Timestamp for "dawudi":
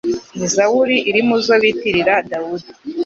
2.29-2.71